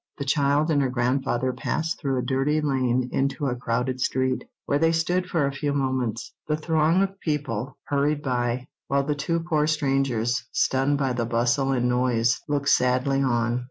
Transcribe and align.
The 0.17 0.25
child 0.25 0.71
and 0.71 0.81
her 0.81 0.89
grandfather 0.89 1.53
passed 1.53 1.99
through 2.01 2.17
a 2.17 2.23
dirty 2.25 2.59
lane 2.59 3.07
into 3.13 3.45
a 3.45 3.55
crowded 3.55 4.01
street, 4.01 4.43
where 4.65 4.79
they 4.79 4.91
stood 4.93 5.27
for 5.29 5.45
a 5.45 5.51
few 5.51 5.73
moments. 5.73 6.33
The 6.47 6.57
throng 6.57 7.03
of 7.03 7.19
people 7.19 7.77
hurried 7.85 8.23
by, 8.23 8.65
while 8.87 9.03
the 9.03 9.13
two 9.13 9.41
poor 9.41 9.67
strangers, 9.67 10.43
stunned 10.51 10.97
by 10.97 11.13
the 11.13 11.25
bustle 11.27 11.71
and 11.71 11.87
noise, 11.87 12.41
looked 12.49 12.69
sadly 12.69 13.21
on. 13.21 13.59